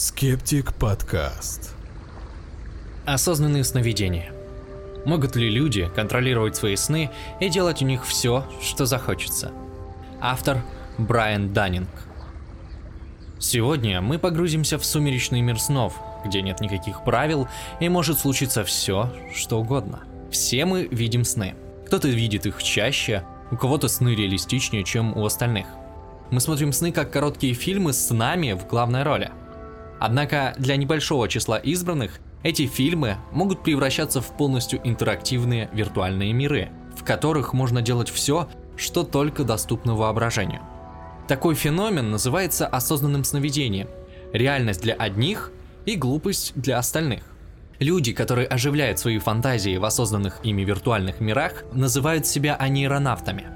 Скептик 0.00 0.72
подкаст. 0.72 1.74
Осознанные 3.04 3.64
сновидения. 3.64 4.32
Могут 5.04 5.36
ли 5.36 5.50
люди 5.50 5.90
контролировать 5.94 6.56
свои 6.56 6.74
сны 6.76 7.10
и 7.38 7.50
делать 7.50 7.82
у 7.82 7.84
них 7.84 8.06
все, 8.06 8.46
что 8.62 8.86
захочется? 8.86 9.52
Автор 10.18 10.62
Брайан 10.96 11.52
Даннинг. 11.52 11.90
Сегодня 13.38 14.00
мы 14.00 14.18
погрузимся 14.18 14.78
в 14.78 14.86
сумеречный 14.86 15.42
мир 15.42 15.60
снов, 15.60 16.00
где 16.24 16.40
нет 16.40 16.60
никаких 16.60 17.04
правил 17.04 17.46
и 17.78 17.90
может 17.90 18.18
случиться 18.18 18.64
все, 18.64 19.12
что 19.34 19.60
угодно. 19.60 20.00
Все 20.30 20.64
мы 20.64 20.88
видим 20.90 21.24
сны. 21.24 21.56
Кто-то 21.84 22.08
видит 22.08 22.46
их 22.46 22.62
чаще, 22.62 23.22
у 23.50 23.56
кого-то 23.58 23.88
сны 23.88 24.14
реалистичнее, 24.14 24.82
чем 24.82 25.14
у 25.14 25.26
остальных. 25.26 25.66
Мы 26.30 26.40
смотрим 26.40 26.72
сны 26.72 26.90
как 26.90 27.10
короткие 27.10 27.52
фильмы 27.52 27.92
с 27.92 28.08
нами 28.08 28.52
в 28.52 28.66
главной 28.66 29.02
роли. 29.02 29.30
Однако 30.00 30.54
для 30.56 30.76
небольшого 30.76 31.28
числа 31.28 31.58
избранных 31.58 32.20
эти 32.42 32.66
фильмы 32.66 33.18
могут 33.32 33.62
превращаться 33.62 34.22
в 34.22 34.34
полностью 34.36 34.80
интерактивные 34.82 35.68
виртуальные 35.74 36.32
миры, 36.32 36.70
в 36.96 37.04
которых 37.04 37.52
можно 37.52 37.82
делать 37.82 38.08
все, 38.08 38.48
что 38.78 39.04
только 39.04 39.44
доступно 39.44 39.94
воображению. 39.94 40.62
Такой 41.28 41.54
феномен 41.54 42.10
называется 42.10 42.66
осознанным 42.66 43.24
сновидением. 43.24 43.88
Реальность 44.32 44.80
для 44.80 44.94
одних 44.94 45.52
и 45.84 45.96
глупость 45.96 46.52
для 46.54 46.78
остальных. 46.78 47.22
Люди, 47.78 48.12
которые 48.14 48.46
оживляют 48.46 48.98
свои 48.98 49.18
фантазии 49.18 49.76
в 49.76 49.84
осознанных 49.84 50.40
ими 50.42 50.62
виртуальных 50.62 51.20
мирах, 51.20 51.64
называют 51.72 52.26
себя 52.26 52.56
анейронавтами. 52.56 53.46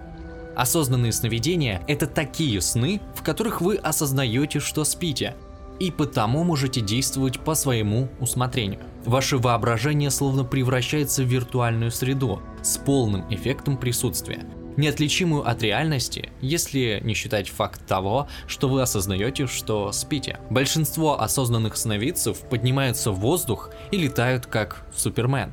Осознанные 0.57 1.13
сновидения– 1.13 1.83
это 1.89 2.07
такие 2.07 2.61
сны, 2.61 3.01
в 3.15 3.23
которых 3.23 3.61
вы 3.61 3.77
осознаете, 3.77 4.61
что 4.61 4.85
спите, 4.85 5.35
и 5.79 5.91
потому 5.91 6.45
можете 6.45 6.81
действовать 6.81 7.41
по 7.41 7.55
своему 7.55 8.09
усмотрению. 8.21 8.81
Ваше 9.05 9.39
воображение 9.39 10.11
словно 10.11 10.45
превращается 10.45 11.23
в 11.23 11.27
виртуальную 11.27 11.91
среду 11.91 12.41
с 12.63 12.79
полным 12.79 13.25
эффектом 13.31 13.77
присутствия, 13.77 14.47
неотличимую 14.77 15.49
от 15.49 15.63
реальности, 15.63 16.31
если 16.41 17.01
не 17.05 17.15
считать 17.15 17.49
факт 17.49 17.87
того, 17.87 18.29
что 18.47 18.69
вы 18.69 18.83
осознаете, 18.83 19.47
что 19.47 19.93
спите. 19.93 20.39
Большинство 20.51 21.21
осознанных 21.21 21.77
сновидцев 21.77 22.39
поднимаются 22.49 23.11
в 23.11 23.21
воздух 23.21 23.71
и 23.91 23.99
летают 23.99 24.47
как 24.47 24.87
Супермен. 24.95 25.53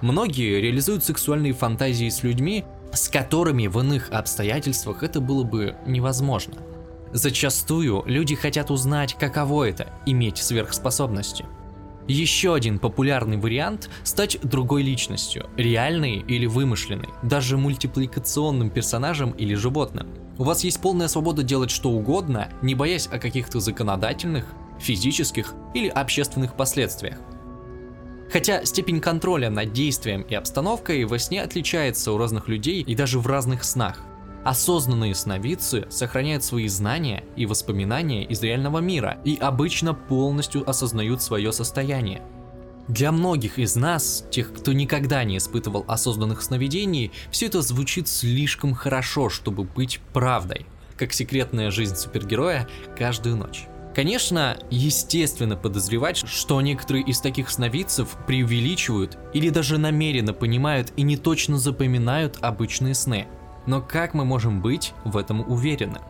Многие 0.00 0.60
реализуют 0.60 1.04
сексуальные 1.04 1.52
фантазии 1.52 2.08
с 2.08 2.22
людьми, 2.22 2.64
с 2.92 3.08
которыми 3.08 3.66
в 3.66 3.78
иных 3.80 4.10
обстоятельствах 4.12 5.02
это 5.02 5.20
было 5.20 5.42
бы 5.42 5.74
невозможно. 5.86 6.54
Зачастую 7.12 8.02
люди 8.06 8.34
хотят 8.34 8.70
узнать, 8.70 9.14
каково 9.14 9.68
это– 9.70 9.92
иметь 10.06 10.38
сверхспособности. 10.38 11.46
Еще 12.06 12.54
один 12.54 12.78
популярный 12.78 13.36
вариант– 13.36 13.90
стать 14.02 14.38
другой 14.42 14.82
личностью, 14.82 15.46
реальной 15.56 16.18
или 16.20 16.46
вымышленной, 16.46 17.08
даже 17.22 17.56
мультипликационным 17.56 18.70
персонажем 18.70 19.32
или 19.32 19.54
животным. 19.54 20.08
У 20.38 20.44
вас 20.44 20.64
есть 20.64 20.80
полная 20.80 21.08
свобода 21.08 21.42
делать 21.42 21.70
что 21.70 21.90
угодно, 21.90 22.48
не 22.62 22.74
боясь 22.74 23.08
о 23.08 23.18
каких-то 23.18 23.60
законодательных, 23.60 24.46
физических 24.78 25.54
или 25.74 25.88
общественных 25.88 26.54
последствиях. 26.54 27.18
Хотя 28.30 28.64
степень 28.64 29.00
контроля 29.00 29.50
над 29.50 29.72
действием 29.72 30.22
и 30.22 30.34
обстановкой 30.34 31.04
во 31.04 31.18
сне 31.18 31.42
отличается 31.42 32.12
у 32.12 32.18
разных 32.18 32.48
людей 32.48 32.82
и 32.82 32.94
даже 32.94 33.18
в 33.18 33.26
разных 33.26 33.64
снах. 33.64 34.02
Осознанные 34.48 35.14
сновидцы 35.14 35.86
сохраняют 35.90 36.42
свои 36.42 36.68
знания 36.68 37.22
и 37.36 37.44
воспоминания 37.44 38.24
из 38.24 38.42
реального 38.42 38.78
мира 38.78 39.18
и 39.22 39.36
обычно 39.36 39.92
полностью 39.92 40.66
осознают 40.66 41.20
свое 41.20 41.52
состояние. 41.52 42.22
Для 42.88 43.12
многих 43.12 43.58
из 43.58 43.76
нас, 43.76 44.24
тех, 44.30 44.54
кто 44.54 44.72
никогда 44.72 45.22
не 45.22 45.36
испытывал 45.36 45.84
осознанных 45.86 46.40
сновидений, 46.40 47.12
все 47.30 47.48
это 47.48 47.60
звучит 47.60 48.08
слишком 48.08 48.72
хорошо, 48.72 49.28
чтобы 49.28 49.64
быть 49.64 50.00
правдой, 50.14 50.64
как 50.96 51.12
секретная 51.12 51.70
жизнь 51.70 51.96
супергероя 51.96 52.66
каждую 52.96 53.36
ночь. 53.36 53.66
Конечно, 53.94 54.56
естественно 54.70 55.56
подозревать, 55.56 56.26
что 56.26 56.58
некоторые 56.62 57.04
из 57.04 57.20
таких 57.20 57.50
сновидцев 57.50 58.16
преувеличивают 58.26 59.18
или 59.34 59.50
даже 59.50 59.76
намеренно 59.76 60.32
понимают 60.32 60.90
и 60.96 61.02
не 61.02 61.18
точно 61.18 61.58
запоминают 61.58 62.38
обычные 62.40 62.94
сны– 62.94 63.26
но 63.68 63.82
как 63.82 64.14
мы 64.14 64.24
можем 64.24 64.62
быть 64.62 64.94
в 65.04 65.16
этом 65.16 65.42
уверены? 65.48 66.00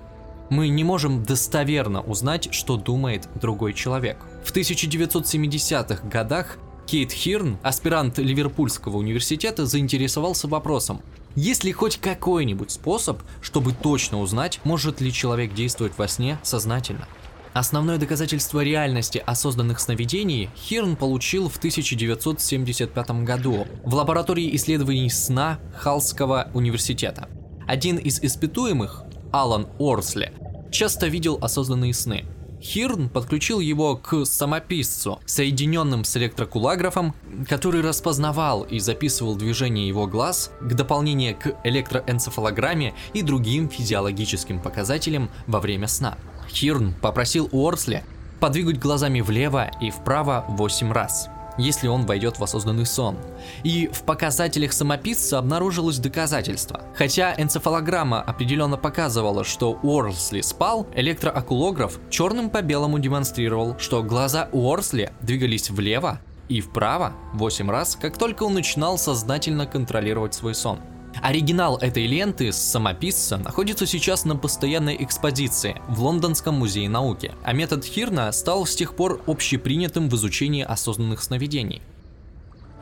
Мы 0.49 0.69
не 0.69 0.85
можем 0.85 1.25
достоверно 1.25 2.01
узнать, 2.01 2.55
что 2.55 2.77
думает 2.77 3.29
другой 3.35 3.75
человек. 3.75 4.17
В 4.45 4.55
1970-х 4.55 6.09
годах 6.09 6.57
Кейт 6.87 7.11
Хирн, 7.13 7.59
аспирант 7.63 8.19
Ливерпульского 8.19 8.97
университета, 8.97 9.67
заинтересовался 9.67 10.47
вопросом, 10.47 11.03
есть 11.35 11.65
ли 11.65 11.73
хоть 11.73 11.99
какой-нибудь 11.99 12.71
способ, 12.71 13.21
чтобы 13.43 13.73
точно 13.73 14.21
узнать, 14.21 14.61
может 14.63 15.01
ли 15.01 15.13
человек 15.13 15.53
действовать 15.53 15.99
во 15.99 16.07
сне 16.07 16.39
сознательно. 16.45 17.09
Основное 17.55 17.99
доказательство 17.99 18.61
реальности 18.61 19.21
осознанных 19.27 19.81
сновидений 19.81 20.49
Хирн 20.57 20.95
получил 20.95 21.49
в 21.49 21.57
1975 21.57 23.11
году 23.25 23.67
в 23.85 23.95
лаборатории 23.95 24.55
исследований 24.55 25.11
сна 25.11 25.59
Халского 25.77 26.51
университета. 26.55 27.29
Один 27.69 27.99
из 27.99 28.19
испытуемых, 28.23 29.05
Алан 29.31 29.67
Орсли, 29.79 30.33
часто 30.71 31.06
видел 31.06 31.39
осознанные 31.43 31.93
сны. 31.93 32.25
Хирн 32.62 33.11
подключил 33.11 33.61
его 33.61 33.95
к 33.95 34.25
самописцу, 34.25 35.21
соединенным 35.27 36.05
с 36.05 36.17
электрокулаграфом, 36.17 37.15
который 37.47 37.83
распознавал 37.83 38.62
и 38.62 38.78
записывал 38.78 39.37
движение 39.37 39.87
его 39.87 40.07
глаз 40.07 40.51
к 40.62 40.73
дополнению 40.73 41.37
к 41.37 41.55
электроэнцефалограмме 41.62 42.95
и 43.12 43.21
другим 43.21 43.69
физиологическим 43.69 44.61
показателям 44.61 45.31
во 45.47 45.61
время 45.61 45.89
сна. 45.89 46.17
Хирн 46.49 46.95
попросил 46.95 47.51
Уорсли 47.53 48.03
подвигать 48.41 48.81
глазами 48.81 49.21
влево 49.21 49.71
и 49.83 49.91
вправо 49.91 50.47
8 50.49 50.91
раз 50.91 51.28
если 51.59 51.89
он 51.89 52.07
войдет 52.07 52.39
в 52.39 52.45
осознанный 52.45 52.87
сон. 52.87 53.17
И 53.65 53.89
в 53.93 54.03
показателях 54.03 54.73
самописца 54.73 55.39
обнаружилось 55.39 55.99
доказательство. 55.99 56.81
Хотя 56.97 57.35
энцефалограмма 57.37 58.23
определенно 58.23 58.77
показывала, 58.77 59.45
что 59.45 59.79
Уорсли 59.83 60.41
спал, 60.41 60.87
электроокулограф 60.95 61.99
черным 62.11 62.49
по 62.51 62.63
белому 62.63 62.99
демонстрировал, 62.99 63.77
что 63.79 64.03
глаза 64.03 64.49
Уорсли 64.53 65.13
двигались 65.21 65.71
влево 65.71 66.21
и 66.49 66.61
вправо 66.61 67.13
8 67.35 67.71
раз, 67.71 67.97
как 68.01 68.17
только 68.17 68.45
он 68.45 68.55
начинал 68.55 68.99
сознательно 68.99 69.67
контролировать 69.67 70.35
свой 70.35 70.55
сон. 70.55 70.79
Оригинал 71.23 71.79
этой 71.79 72.06
ленты 72.06 72.53
с 72.53 72.56
самописца 72.56 73.37
находится 73.37 73.87
сейчас 73.87 74.25
на 74.25 74.37
постоянной 74.37 74.97
экспозиции 75.03 75.81
в 75.89 76.03
Лондонском 76.03 76.55
музее 76.55 76.89
науки, 76.89 77.33
а 77.43 77.53
метод 77.53 77.84
Хирна 77.84 78.31
стал 78.33 78.67
с 78.67 78.75
тех 78.75 78.95
пор 78.95 79.21
общепринятым 79.27 80.09
в 80.09 80.15
изучении 80.15 80.62
осознанных 80.62 81.23
сновидений. 81.23 81.83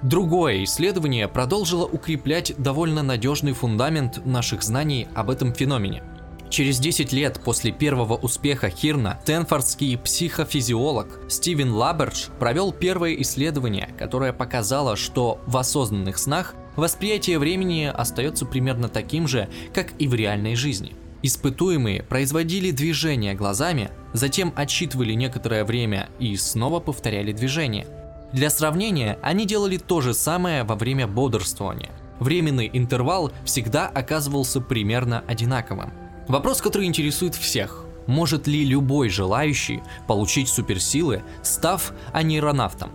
Другое 0.02 0.64
исследование 0.64 1.26
продолжило 1.26 1.86
укреплять 1.86 2.54
довольно 2.58 3.02
надежный 3.02 3.52
фундамент 3.52 4.24
наших 4.26 4.62
знаний 4.62 5.08
об 5.14 5.30
этом 5.30 5.54
феномене. 5.54 6.02
Через 6.48 6.78
10 6.78 7.12
лет 7.12 7.40
после 7.44 7.72
первого 7.72 8.14
успеха 8.14 8.70
Хирна, 8.70 9.18
стэнфордский 9.24 9.98
психофизиолог 9.98 11.18
Стивен 11.28 11.72
Лабердж 11.72 12.28
провел 12.38 12.72
первое 12.72 13.14
исследование, 13.14 13.90
которое 13.98 14.32
показало, 14.32 14.96
что 14.96 15.40
в 15.46 15.56
осознанных 15.56 16.18
снах 16.18 16.54
восприятие 16.76 17.38
времени 17.38 17.90
остается 17.92 18.46
примерно 18.46 18.88
таким 18.88 19.26
же, 19.26 19.48
как 19.74 19.92
и 19.98 20.06
в 20.06 20.14
реальной 20.14 20.54
жизни. 20.54 20.94
Испытуемые 21.22 22.02
производили 22.02 22.70
движения 22.70 23.34
глазами, 23.34 23.90
затем 24.12 24.52
отсчитывали 24.54 25.14
некоторое 25.14 25.64
время 25.64 26.08
и 26.18 26.36
снова 26.36 26.78
повторяли 26.78 27.32
движение. 27.32 27.86
Для 28.32 28.50
сравнения, 28.50 29.18
они 29.22 29.46
делали 29.46 29.76
то 29.76 30.00
же 30.00 30.14
самое 30.14 30.62
во 30.64 30.74
время 30.74 31.06
бодрствования. 31.06 31.90
Временный 32.20 32.70
интервал 32.72 33.32
всегда 33.44 33.88
оказывался 33.88 34.60
примерно 34.60 35.24
одинаковым. 35.26 35.92
Вопрос, 36.28 36.60
который 36.60 36.86
интересует 36.86 37.34
всех. 37.34 37.84
Может 38.06 38.46
ли 38.46 38.64
любой 38.64 39.08
желающий 39.08 39.82
получить 40.06 40.48
суперсилы, 40.48 41.22
став 41.42 41.92
анейронавтом? 42.12 42.90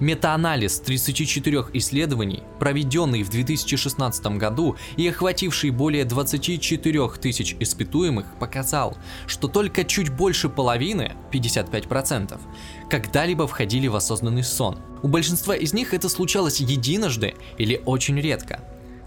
Метаанализ 0.00 0.80
34 0.80 1.66
исследований, 1.74 2.42
проведенный 2.58 3.22
в 3.22 3.30
2016 3.30 4.26
году 4.38 4.76
и 4.96 5.08
охвативший 5.08 5.70
более 5.70 6.04
24 6.04 7.08
тысяч 7.20 7.56
испытуемых, 7.60 8.26
показал, 8.38 8.96
что 9.26 9.48
только 9.48 9.84
чуть 9.84 10.10
больше 10.10 10.48
половины, 10.48 11.12
55%, 11.32 12.40
когда-либо 12.88 13.46
входили 13.46 13.88
в 13.88 13.96
осознанный 13.96 14.44
сон. 14.44 14.78
У 15.02 15.08
большинства 15.08 15.54
из 15.54 15.72
них 15.72 15.94
это 15.94 16.08
случалось 16.08 16.60
единожды 16.60 17.34
или 17.58 17.80
очень 17.84 18.20
редко. 18.20 18.60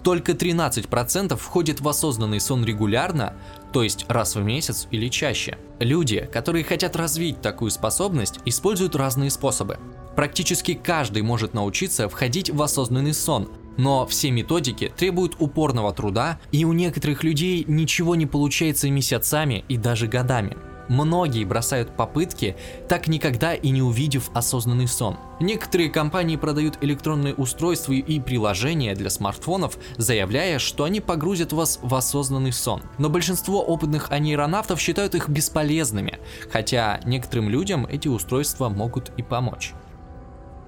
Только 0.05 0.33
13% 0.33 1.35
входит 1.35 1.81
в 1.81 1.87
осознанный 1.89 2.39
сон 2.39 2.63
регулярно, 2.63 3.33
то 3.73 3.81
есть 3.81 4.05
раз 4.07 4.35
в 4.35 4.43
месяц 4.43 4.87
или 4.91 5.09
чаще. 5.09 5.57
Люди, 5.79 6.29
которые 6.31 6.63
хотят 6.63 6.95
развить 6.95 7.41
такую 7.41 7.71
способность, 7.71 8.39
используют 8.45 8.95
разные 8.95 9.31
способы. 9.31 9.79
Практически 10.15 10.73
каждый 10.73 11.21
может 11.21 11.53
научиться 11.53 12.07
входить 12.07 12.49
в 12.49 12.61
осознанный 12.61 13.13
сон, 13.13 13.49
но 13.77 14.05
все 14.05 14.31
методики 14.31 14.91
требуют 14.95 15.35
упорного 15.39 15.93
труда, 15.93 16.39
и 16.51 16.63
у 16.63 16.73
некоторых 16.73 17.23
людей 17.23 17.65
ничего 17.67 18.15
не 18.15 18.25
получается 18.25 18.89
месяцами 18.89 19.65
и 19.67 19.77
даже 19.77 20.07
годами. 20.07 20.55
Многие 20.87 21.43
бросают 21.45 21.95
попытки, 21.97 22.55
так 22.87 23.07
никогда 23.07 23.55
и 23.55 23.69
не 23.71 23.81
увидев 23.81 24.29
осознанный 24.35 24.87
сон. 24.87 25.17
Некоторые 25.39 25.89
компании 25.89 26.35
продают 26.35 26.77
электронные 26.81 27.33
устройства 27.33 27.93
и 27.93 28.19
приложения 28.19 28.93
для 28.93 29.09
смартфонов, 29.09 29.79
заявляя, 29.97 30.59
что 30.59 30.83
они 30.83 31.01
погрузят 31.01 31.53
вас 31.53 31.79
в 31.81 31.93
осознанный 31.95 32.53
сон. 32.53 32.83
Но 32.99 33.09
большинство 33.09 33.63
опытных 33.63 34.11
анейронавтов 34.11 34.79
считают 34.79 35.15
их 35.15 35.27
бесполезными, 35.27 36.19
хотя 36.51 36.99
некоторым 37.03 37.49
людям 37.49 37.87
эти 37.87 38.07
устройства 38.07 38.69
могут 38.69 39.11
и 39.17 39.23
помочь. 39.23 39.73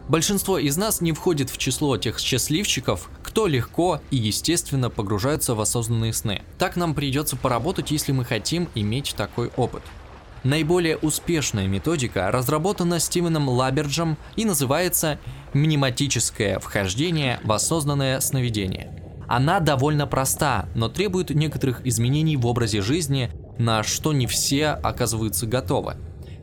Большинство 0.10 0.58
из 0.58 0.78
нас 0.78 1.02
не 1.02 1.12
входит 1.12 1.50
в 1.50 1.58
число 1.58 1.98
тех 1.98 2.18
счастливчиков, 2.20 3.10
кто 3.24 3.46
легко 3.46 4.00
и 4.10 4.16
естественно 4.16 4.90
погружается 4.90 5.54
в 5.54 5.60
осознанные 5.60 6.14
сны. 6.14 6.44
Так 6.58 6.78
нам 6.78 6.96
придется 6.96 7.36
поработать, 7.36 7.92
если 7.92 8.14
мы 8.14 8.24
хотим 8.24 8.70
иметь 8.74 9.16
такой 9.18 9.52
опыт. 9.58 9.84
Наиболее 10.44 10.96
успешная 10.96 11.68
методика 11.68 12.32
разработана 12.32 13.00
Стивеном 13.00 13.50
Лаберджем 13.50 14.18
и 14.38 14.46
называется 14.46 15.20
«Мнематическое 15.54 16.60
вхождение 16.60 17.42
в 17.44 17.52
осознанное 17.52 18.22
сновидение». 18.22 19.04
Она 19.28 19.60
довольно 19.60 20.08
проста, 20.08 20.70
но 20.74 20.88
требует 20.88 21.32
некоторых 21.32 21.86
изменений 21.86 22.38
в 22.38 22.46
образе 22.46 22.82
жизни, 22.82 23.30
на 23.58 23.84
что 23.84 24.14
не 24.14 24.26
все 24.26 24.68
оказываются 24.68 25.48
готовы. 25.48 25.98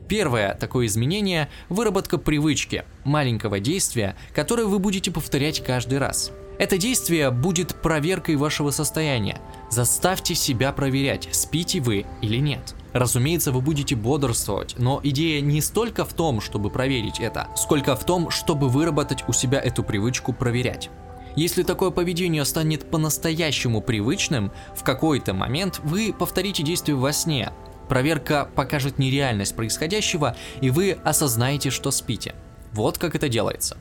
Первое 0.07 0.53
такое 0.53 0.85
изменение– 0.85 1.49
выработка 1.69 2.17
привычки, 2.17 2.85
маленького 3.03 3.59
действия, 3.59 4.15
которое 4.33 4.65
вы 4.65 4.79
будете 4.79 5.11
повторять 5.11 5.63
каждый 5.63 5.97
раз. 5.97 6.31
Это 6.57 6.77
действие 6.77 7.31
будет 7.31 7.75
проверкой 7.81 8.35
вашего 8.35 8.69
состояния. 8.71 9.41
Заставьте 9.69 10.35
себя 10.35 10.71
проверять, 10.71 11.27
спите 11.31 11.81
вы 11.81 12.05
или 12.21 12.37
нет. 12.37 12.75
Разумеется, 12.93 13.51
вы 13.51 13.59
будете 13.59 13.95
бодрствовать, 13.95 14.75
но 14.77 15.01
идея 15.03 15.41
не 15.41 15.59
столько 15.59 16.05
в 16.05 16.13
том, 16.13 16.39
чтобы 16.39 16.69
проверить 16.69 17.19
это, 17.19 17.49
сколько 17.57 17.95
в 17.95 18.05
том, 18.05 18.29
чтобы 18.29 18.69
выработать 18.69 19.25
у 19.27 19.33
себя 19.33 19.59
эту 19.59 19.83
привычку 19.83 20.31
проверять. 20.31 20.89
Если 21.35 21.63
такое 21.63 21.89
поведение 21.89 22.45
станет 22.45 22.89
по-настоящему 22.89 23.81
привычным, 23.81 24.53
в 24.73 24.83
какой-то 24.83 25.33
момент 25.33 25.81
вы 25.83 26.15
повторите 26.17 26.63
действие 26.63 26.95
во 26.95 27.11
сне, 27.11 27.51
Проверка 27.89 28.49
покажет 28.55 28.99
нереальность 28.99 29.55
происходящего, 29.55 30.35
и 30.61 30.69
вы 30.69 30.97
осознаете, 31.03 31.69
что 31.69 31.91
спите. 31.91 32.35
Вот 32.71 32.97
как 32.97 33.15
это 33.15 33.29
делается. 33.29 33.77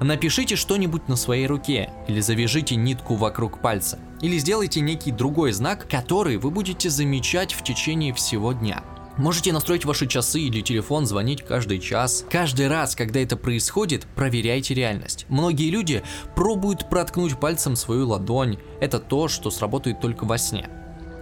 Напишите 0.00 0.56
что-нибудь 0.56 1.08
на 1.08 1.16
своей 1.16 1.46
руке, 1.46 1.90
или 2.06 2.20
завяжите 2.20 2.76
нитку 2.76 3.14
вокруг 3.14 3.62
пальца, 3.62 3.98
или 4.20 4.38
сделайте 4.38 4.80
некий 4.80 5.10
другой 5.10 5.52
знак, 5.52 5.88
который 5.88 6.36
вы 6.36 6.50
будете 6.50 6.90
замечать 6.90 7.54
в 7.54 7.62
течение 7.62 8.12
всего 8.12 8.52
дня. 8.52 8.82
Можете 9.16 9.54
настроить 9.54 9.86
ваши 9.86 10.06
часы 10.06 10.40
или 10.40 10.60
телефон 10.60 11.06
звонить 11.06 11.42
каждый 11.42 11.78
час. 11.78 12.26
Каждый 12.30 12.68
раз, 12.68 12.94
когда 12.94 13.20
это 13.20 13.38
происходит, 13.38 14.06
проверяйте 14.14 14.74
реальность. 14.74 15.24
Многие 15.30 15.70
люди 15.70 16.02
пробуют 16.34 16.90
проткнуть 16.90 17.40
пальцем 17.40 17.76
свою 17.76 18.08
ладонь. 18.08 18.58
Это 18.78 18.98
то, 18.98 19.28
что 19.28 19.50
сработает 19.50 20.02
только 20.02 20.24
во 20.24 20.36
сне. 20.36 20.68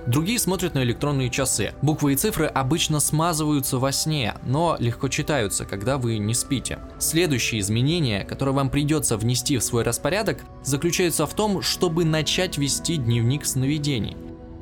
Другие 0.07 0.39
смотрят 0.39 0.75
на 0.75 0.83
электронные 0.83 1.31
часы. 1.31 1.73
Буквы 1.81 2.13
и 2.13 2.17
цифры 2.17 2.47
обычно 2.47 3.01
смазываются 3.01 3.79
во 3.79 3.91
сне, 3.91 4.35
но 4.45 4.77
легко 4.79 5.09
читаются, 5.09 5.65
когда 5.65 5.97
вы 5.97 6.19
не 6.19 6.35
спите. 6.35 6.79
Следующее 6.99 7.63
изменение, 7.63 8.25
которое 8.25 8.53
вам 8.53 8.69
придется 8.69 9.17
внести 9.17 9.57
в 9.57 9.65
свой 9.65 9.83
распорядок, 9.83 10.45
заключается 10.63 11.27
в 11.27 11.33
том, 11.33 11.63
чтобы 11.63 12.05
начать 12.05 12.59
вести 12.59 12.97
дневник 12.97 13.47
сновидений. 13.47 14.15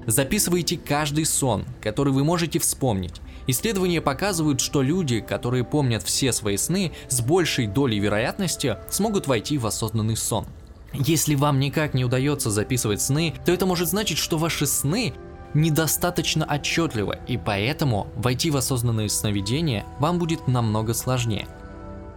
Записывайте 0.07 0.79
каждый 0.79 1.25
сон, 1.25 1.65
который 1.81 2.13
вы 2.13 2.23
можете 2.23 2.61
вспомнить. 2.61 3.21
Исследования 3.49 4.01
показывают, 4.01 4.61
что 4.61 4.81
люди, 4.81 5.19
которые 5.21 5.65
помнят 5.65 6.05
все 6.05 6.33
свои 6.33 6.57
сны, 6.57 6.93
с 7.09 7.21
большей 7.21 7.67
долей 7.67 7.99
вероятности 7.99 8.77
смогут 8.91 9.27
войти 9.27 9.59
в 9.59 9.67
осознанный 9.67 10.17
сон. 10.17 10.47
Если 10.93 11.35
вам 11.35 11.59
никак 11.59 11.95
не 11.95 12.05
удается 12.05 12.51
записывать 12.51 13.01
сны, 13.01 13.35
то 13.45 13.53
это 13.53 13.67
может 13.67 13.89
значить, 13.89 14.19
что 14.19 14.39
ваши 14.39 14.67
сны 14.67 15.15
недостаточно 15.55 16.47
отчетливо, 16.47 17.13
и 17.27 17.37
поэтому 17.37 18.09
войти 18.17 18.51
в 18.51 18.57
осознанные 18.57 19.09
сновидения 19.09 19.85
вам 19.99 20.19
будет 20.19 20.49
намного 20.49 20.95
сложнее. 20.95 21.47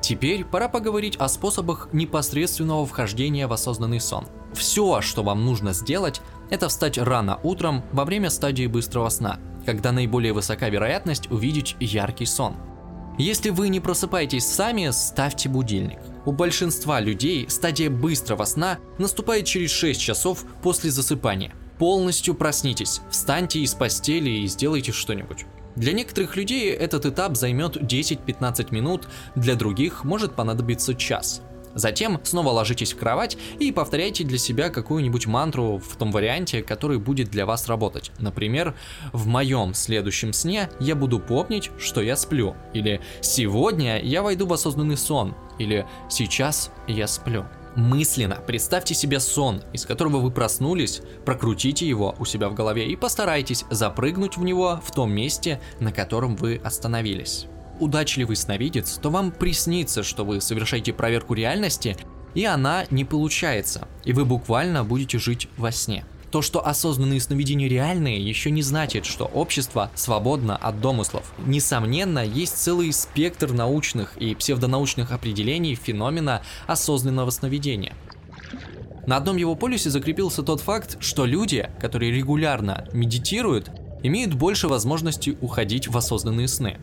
Теперь 0.01 0.45
пора 0.45 0.69
поговорить 0.69 1.15
о 1.17 1.27
способах 1.27 1.89
непосредственного 1.91 2.85
вхождения 2.85 3.47
в 3.47 3.53
осознанный 3.53 3.99
сон. 3.99 4.27
Все, 4.53 5.01
что 5.01 5.23
вам 5.23 5.43
нужно 5.45 5.73
сделать, 5.73 6.21
это 6.49 6.69
встать 6.69 6.97
рано 6.97 7.39
утром 7.41 7.83
во 7.91 8.05
время 8.05 8.29
стадии 8.29 8.67
быстрого 8.67 9.09
сна, 9.09 9.39
когда 9.65 9.91
наиболее 9.91 10.31
высока 10.31 10.69
вероятность 10.69 11.31
увидеть 11.31 11.75
яркий 11.79 12.25
сон. 12.27 12.55
Если 13.17 13.49
вы 13.49 13.69
не 13.69 13.79
просыпаетесь 13.79 14.45
сами, 14.45 14.89
ставьте 14.91 15.49
будильник. 15.49 15.99
У 16.25 16.31
большинства 16.31 16.99
людей 16.99 17.49
стадия 17.49 17.89
быстрого 17.89 18.45
сна 18.45 18.77
наступает 18.99 19.45
через 19.45 19.71
6 19.71 19.99
часов 19.99 20.45
после 20.61 20.91
засыпания– 20.91 21.53
Полностью 21.77 22.35
проснитесь, 22.35 23.01
встаньте 23.09 23.59
из 23.59 23.73
постели 23.73 24.29
и 24.29 24.47
сделайте 24.47 24.91
что-нибудь. 24.91 25.45
Для 25.75 25.91
некоторых 25.91 26.37
людей 26.37 26.71
этот 26.71 27.05
этап 27.05 27.35
займет 27.35 27.75
10-15 27.75 28.73
минут, 28.73 29.07
для 29.35 29.55
других 29.55 30.05
может 30.05 30.35
понадобиться 30.35 30.95
час. 30.95 31.41
Затем 31.73 32.21
снова 32.23 32.49
ложитесь 32.51 32.93
в 32.93 32.97
кровать 32.97 33.37
и 33.59 33.73
повторяйте 33.73 34.23
для 34.23 34.37
себя 34.37 34.69
какую-нибудь 34.69 35.27
мантру 35.27 35.77
в 35.77 35.97
том 35.97 36.11
варианте, 36.11 36.63
который 36.63 36.97
будет 36.97 37.29
для 37.29 37.45
вас 37.45 37.67
работать. 37.67 38.11
Например, 38.19 38.73
в 39.11 39.27
моем 39.27 39.73
следующем 39.73 40.31
сне 40.31 40.69
я 40.79 40.95
буду 40.95 41.19
помнить, 41.19 41.69
что 41.77 42.01
я 42.01 42.15
сплю. 42.15 42.55
Или 42.73 43.01
сегодня 43.19 44.01
я 44.01 44.21
войду 44.23 44.45
в 44.47 44.53
осознанный 44.53 44.95
сон. 44.95 45.35
Или 45.59 45.85
сейчас 46.09 46.71
я 46.87 47.07
сплю. 47.07 47.45
Мысленно 47.75 48.37
представьте 48.37 48.93
себе 48.93 49.19
сон, 49.19 49.61
из 49.73 49.85
которого 49.85 50.17
вы 50.17 50.31
проснулись, 50.31 51.01
прокрутите 51.25 51.85
его 51.87 52.15
у 52.19 52.25
себя 52.25 52.47
в 52.47 52.53
голове 52.53 52.87
и 52.87 52.95
постарайтесь 52.95 53.65
запрыгнуть 53.69 54.37
в 54.37 54.43
него 54.43 54.79
в 54.81 54.91
том 54.91 55.11
месте, 55.11 55.59
на 55.81 55.91
котором 55.91 56.37
вы 56.37 56.61
остановились. 56.63 57.47
Удачливый 57.81 58.37
сновидец, 58.37 58.97
то 58.97 59.09
вам 59.09 59.31
приснится, 59.31 60.03
что 60.03 60.23
вы 60.23 60.39
совершаете 60.39 60.93
проверку 60.93 61.33
реальности, 61.33 61.97
и 62.33 62.45
она 62.45 62.85
не 62.91 63.03
получается, 63.03 63.89
и 64.05 64.13
вы 64.13 64.23
буквально 64.23 64.85
будете 64.85 65.19
жить 65.19 65.49
во 65.57 65.73
сне. 65.73 66.05
То, 66.35 66.41
что 66.41 66.67
осознанные 66.67 67.21
сновидения 67.21 67.69
реальные, 67.69 68.21
еще 68.21 68.51
не 68.51 68.61
значит, 68.61 69.05
что 69.05 69.23
общество 69.23 69.89
свободно 69.95 70.57
от 70.57 70.81
домыслов. 70.81 71.31
Несомненно, 71.37 72.25
есть 72.25 72.57
целый 72.57 72.91
спектр 72.91 73.53
научных 73.53 74.17
и 74.17 74.35
псевдонаучных 74.35 75.13
определений 75.13 75.75
феномена 75.75 76.41
осознанного 76.67 77.29
сновидения. 77.29 77.93
На 79.07 79.15
одном 79.15 79.37
его 79.37 79.55
полюсе 79.55 79.89
закрепился 79.89 80.43
тот 80.43 80.59
факт, 80.59 80.97
что 80.99 81.23
люди, 81.25 81.69
которые 81.79 82.11
регулярно 82.11 82.85
медитируют, 82.91 83.71
имеют 84.03 84.33
больше 84.33 84.67
возможностей 84.67 85.37
уходить 85.39 85.87
в 85.87 85.95
осознанные 85.95 86.49
сны. 86.49 86.77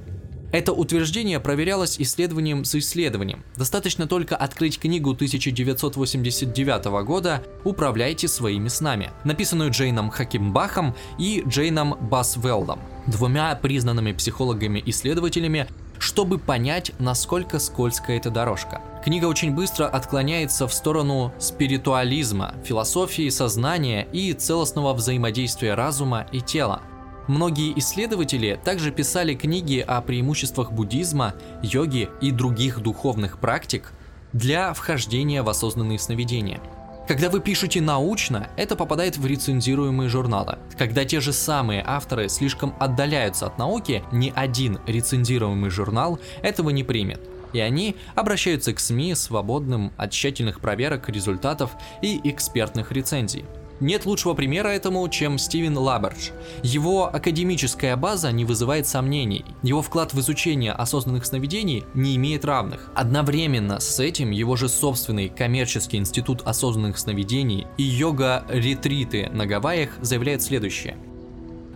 Это 0.52 0.74
утверждение 0.74 1.40
проверялось 1.40 1.98
исследованием 1.98 2.66
за 2.66 2.78
исследованием. 2.78 3.42
Достаточно 3.56 4.06
только 4.06 4.36
открыть 4.36 4.78
книгу 4.78 5.12
1989 5.12 6.84
года 7.06 7.42
«Управляйте 7.64 8.28
своими 8.28 8.68
снами», 8.68 9.10
написанную 9.24 9.70
Джейном 9.70 10.10
Хакимбахом 10.10 10.94
и 11.18 11.42
Джейном 11.48 11.96
Басвелдом, 12.02 12.80
двумя 13.06 13.54
признанными 13.54 14.12
психологами-исследователями, 14.12 15.68
чтобы 15.98 16.38
понять, 16.38 16.92
насколько 16.98 17.58
скользкая 17.58 18.18
эта 18.18 18.28
дорожка. 18.28 18.82
Книга 19.02 19.26
очень 19.26 19.54
быстро 19.54 19.86
отклоняется 19.86 20.68
в 20.68 20.74
сторону 20.74 21.32
спиритуализма, 21.38 22.54
философии 22.62 23.30
сознания 23.30 24.06
и 24.12 24.34
целостного 24.34 24.92
взаимодействия 24.92 25.74
разума 25.74 26.26
и 26.30 26.40
тела. 26.40 26.82
Многие 27.28 27.78
исследователи 27.78 28.58
также 28.64 28.90
писали 28.90 29.34
книги 29.34 29.78
о 29.78 30.00
преимуществах 30.00 30.72
буддизма, 30.72 31.34
йоги 31.62 32.08
и 32.20 32.32
других 32.32 32.80
духовных 32.80 33.38
практик 33.38 33.92
для 34.32 34.72
вхождения 34.72 35.42
в 35.42 35.48
осознанные 35.48 35.98
сновидения. 35.98 36.60
Когда 37.06 37.30
вы 37.30 37.40
пишете 37.40 37.80
научно, 37.80 38.48
это 38.56 38.76
попадает 38.76 39.16
в 39.18 39.26
рецензируемые 39.26 40.08
журналы. 40.08 40.58
Когда 40.78 41.04
те 41.04 41.20
же 41.20 41.32
самые 41.32 41.82
авторы 41.86 42.28
слишком 42.28 42.74
отдаляются 42.78 43.46
от 43.46 43.58
науки, 43.58 44.02
ни 44.12 44.32
один 44.34 44.78
рецензируемый 44.86 45.70
журнал 45.70 46.18
этого 46.42 46.70
не 46.70 46.84
примет. 46.84 47.20
И 47.52 47.60
они 47.60 47.96
обращаются 48.14 48.72
к 48.72 48.80
СМИ 48.80 49.14
свободным 49.14 49.92
от 49.96 50.12
тщательных 50.12 50.60
проверок 50.60 51.08
результатов 51.08 51.72
и 52.00 52.20
экспертных 52.24 52.92
рецензий. 52.92 53.44
Нет 53.80 54.06
лучшего 54.06 54.34
примера 54.34 54.68
этому, 54.68 55.08
чем 55.08 55.38
Стивен 55.38 55.76
Лабердж. 55.76 56.30
Его 56.62 57.06
академическая 57.06 57.96
база 57.96 58.30
не 58.30 58.44
вызывает 58.44 58.86
сомнений. 58.86 59.44
Его 59.62 59.82
вклад 59.82 60.14
в 60.14 60.20
изучение 60.20 60.72
осознанных 60.72 61.26
сновидений 61.26 61.84
не 61.94 62.16
имеет 62.16 62.44
равных. 62.44 62.90
Одновременно 62.94 63.80
с 63.80 63.98
этим 63.98 64.30
его 64.30 64.56
же 64.56 64.68
собственный 64.68 65.28
коммерческий 65.28 65.96
институт 65.96 66.42
осознанных 66.42 66.98
сновидений 66.98 67.66
и 67.76 67.82
йога-ретриты 67.82 69.30
на 69.32 69.46
Гавайях 69.46 69.90
заявляют 70.00 70.42
следующее. 70.42 70.96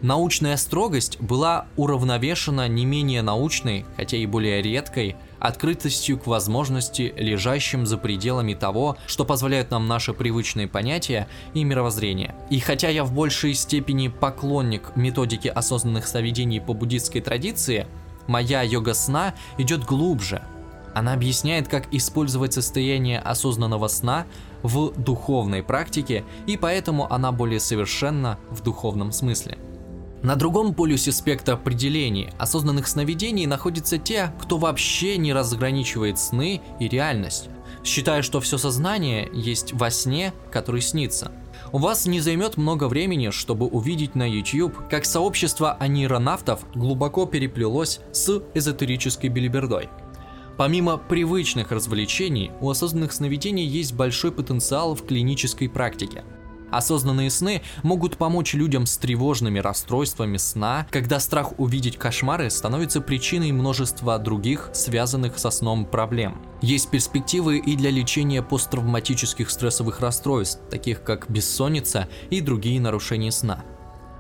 Научная 0.03 0.57
строгость 0.59 1.19
была 1.21 1.67
уравновешена 1.76 2.69
не 2.69 2.85
менее 2.85 3.23
научной, 3.23 3.87
хотя 3.97 4.19
и 4.19 4.26
более 4.26 4.61
редкой, 4.61 5.17
открытостью 5.38 6.19
к 6.19 6.26
возможности, 6.26 7.14
лежащим 7.16 7.87
за 7.87 7.99
пределами 7.99 8.55
того, 8.55 8.97
что 9.07 9.25
позволяют 9.25 9.71
нам 9.71 9.87
наши 9.87 10.12
привычные 10.12 10.69
понятия 10.69 11.28
и 11.55 11.64
мировоззрение. 11.64 12.35
И 12.50 12.59
хотя 12.61 12.88
я 12.88 13.05
в 13.05 13.12
большей 13.12 13.55
степени 13.55 14.09
поклонник 14.09 14.97
методики 14.97 15.49
осознанных 15.49 16.07
сновидений 16.07 16.61
по 16.61 16.73
буддистской 16.73 17.21
традиции, 17.21 17.87
моя 18.26 18.62
йога 18.62 18.95
сна 18.95 19.35
идет 19.59 19.85
глубже. 19.85 20.43
Она 20.95 21.12
объясняет, 21.12 21.69
как 21.69 21.93
использовать 21.93 22.55
состояние 22.55 23.19
осознанного 23.19 23.88
сна 23.88 24.26
в 24.62 24.93
духовной 24.97 25.62
практике, 25.62 26.25
и 26.47 26.57
поэтому 26.57 27.12
она 27.12 27.33
более 27.33 27.61
совершенна 27.61 28.38
в 28.50 28.62
духовном 28.62 29.12
смысле. 29.12 29.59
На 30.23 30.35
другом 30.35 30.75
полюсе 30.75 31.12
спектра 31.12 31.54
определений 31.54 32.30
осознанных 32.38 32.88
сновидений 32.88 33.46
находятся 33.46 33.99
те, 33.99 34.32
кто 34.40 34.56
вообще 34.56 35.18
не 35.18 35.32
разграничивает 35.32 36.18
сны 36.18 36.62
и 36.80 36.88
реальность, 36.88 37.49
считая, 37.85 38.23
что 38.23 38.40
все 38.40 38.56
сознание 38.56 39.28
есть 39.32 39.73
во 39.75 39.90
сне, 39.90 40.32
который 40.50 40.80
снится. 40.80 41.32
У 41.73 41.78
вас 41.78 42.06
не 42.06 42.20
займет 42.20 42.56
много 42.56 42.88
времени, 42.88 43.30
чтобы 43.30 43.66
увидеть 43.66 44.14
на 44.14 44.28
YouTube, 44.28 44.88
как 44.88 45.04
сообщество 45.04 45.75
аниронавтов 45.75 46.64
глубоко 46.75 47.26
переплелось 47.26 48.00
с 48.12 48.42
эзотерической 48.54 49.28
билибердой. 49.28 49.90
Помимо 50.56 50.96
привычных 50.96 51.70
развлечений, 51.70 52.50
у 52.62 52.70
осознанных 52.70 53.12
сновидений 53.12 53.66
есть 53.66 53.92
большой 53.92 54.32
потенциал 54.32 54.94
в 54.94 55.04
клинической 55.04 55.68
практике– 55.68 56.25
Осознанные 56.70 57.30
сны 57.30 57.62
могут 57.82 58.16
помочь 58.16 58.54
людям 58.54 58.87
с 58.87 58.96
тревожными 58.99 59.58
расстройствами 59.61 60.37
сна, 60.37 60.87
когда 60.90 61.20
страх 61.20 61.58
увидеть 61.58 61.96
кошмары 61.96 62.50
становится 62.50 63.00
причиной 63.00 63.52
множества 63.52 64.18
других, 64.18 64.70
связанных 64.73 65.38
со 65.38 65.50
сном 65.50 65.87
проблем. 65.87 66.42
Есть 66.62 66.90
перспективы 66.90 67.58
и 67.58 67.76
для 67.76 67.90
лечения 67.90 68.42
посттравматических 68.42 69.49
стрессовых 69.49 70.00
расстройств, 70.00 70.61
таких 70.70 71.02
как 71.02 71.30
бессонница 71.30 72.08
и 72.30 72.40
другие 72.40 72.80
нарушения 72.80 73.30
сна. 73.30 73.64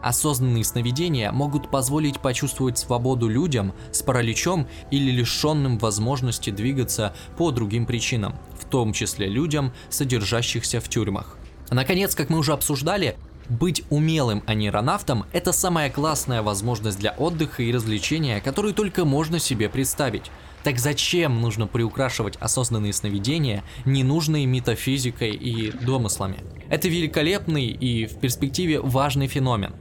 Осознанные 0.02 0.62
сновидения 0.62 1.32
могут 1.32 1.68
позволить 1.68 2.20
почувствовать 2.20 2.78
свободу 2.78 3.26
людям 3.26 3.74
с 3.90 4.02
параличом 4.02 4.68
или 4.92 5.10
лишенным 5.10 5.78
возможности 5.78 6.50
двигаться 6.50 7.12
по 7.36 7.50
другим 7.50 7.86
причинам, 7.86 8.36
в 8.60 8.66
том 8.66 8.92
числе 8.92 9.26
людям, 9.26 9.72
содержащихся 9.88 10.80
в 10.80 10.88
тюрьмах. 10.88 11.36
Наконец, 11.70 12.14
как 12.14 12.30
мы 12.30 12.38
уже 12.38 12.52
обсуждали, 12.52 13.16
быть 13.48 13.84
умелым 13.90 14.42
аниронавтом– 14.46 15.24
это 15.32 15.52
самая 15.52 15.90
классная 15.90 16.42
возможность 16.42 16.98
для 16.98 17.12
отдыха 17.12 17.62
и 17.62 17.72
развлечения, 17.72 18.40
которую 18.40 18.74
только 18.74 19.04
можно 19.04 19.38
себе 19.38 19.68
представить. 19.68 20.30
Так 20.64 20.78
зачем 20.78 21.40
нужно 21.40 21.68
приукрашивать 21.68 22.36
осознанные 22.36 22.92
сновидения 22.92 23.62
ненужной 23.84 24.46
метафизикой 24.46 25.30
и 25.30 25.70
домыслами? 25.70 26.38
Это 26.68 26.88
великолепный 26.88 27.66
и 27.66 28.06
в 28.06 28.18
перспективе 28.18 28.80
важный 28.80 29.28
феномен. 29.28 29.74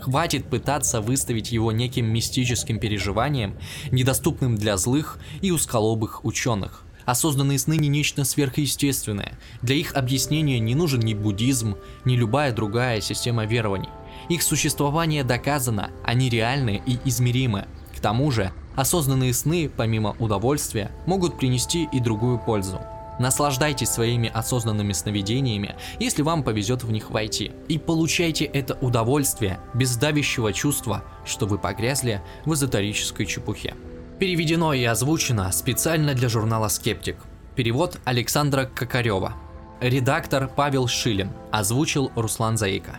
Хватит 0.00 0.46
пытаться 0.46 1.00
выставить 1.00 1.52
его 1.52 1.70
неким 1.70 2.06
мистическим 2.06 2.80
переживанием, 2.80 3.56
недоступным 3.92 4.56
для 4.56 4.76
злых 4.76 5.18
и 5.42 5.52
усколобых 5.52 6.24
ученых– 6.24 6.82
Осознанные 7.04 7.58
сны 7.58 7.76
не 7.76 7.88
нечто 7.88 8.24
сверхъестественное. 8.24 9.38
Для 9.60 9.76
их 9.76 9.94
объяснения 9.94 10.58
не 10.58 10.74
нужен 10.74 11.00
ни 11.00 11.14
буддизм, 11.14 11.76
ни 12.04 12.16
любая 12.16 12.52
другая 12.52 13.00
система 13.00 13.44
верований. 13.44 13.88
Их 14.28 14.42
существование 14.42 15.24
доказано, 15.24 15.90
они 16.04 16.28
реальны 16.28 16.82
и 16.86 16.98
измеримы. 17.04 17.66
К 17.96 18.00
тому 18.00 18.30
же, 18.30 18.52
осознанные 18.76 19.34
сны, 19.34 19.70
помимо 19.74 20.16
удовольствия, 20.18 20.90
могут 21.06 21.38
принести 21.38 21.88
и 21.92 22.00
другую 22.00 22.38
пользу. 22.38 22.80
Наслаждайтесь 23.18 23.90
своими 23.90 24.30
осознанными 24.32 24.92
сновидениями, 24.92 25.76
если 26.00 26.22
вам 26.22 26.42
повезет 26.42 26.82
в 26.82 26.90
них 26.90 27.10
войти. 27.10 27.52
И 27.68 27.78
получайте 27.78 28.44
это 28.44 28.74
удовольствие 28.80 29.60
без 29.74 29.96
давящего 29.96 30.52
чувства, 30.52 31.04
что 31.24 31.46
вы 31.46 31.58
погрязли 31.58 32.22
в 32.46 32.54
эзотерической 32.54 33.26
чепухе. 33.26 33.74
Переведено 34.22 34.72
и 34.72 34.84
озвучено 34.84 35.50
специально 35.50 36.14
для 36.14 36.28
журнала 36.28 36.68
«Скептик». 36.68 37.16
Перевод 37.56 37.98
Александра 38.04 38.66
Кокарева. 38.66 39.34
Редактор 39.80 40.46
Павел 40.46 40.86
Шилин. 40.86 41.32
Озвучил 41.50 42.12
Руслан 42.14 42.56
Заика. 42.56 42.98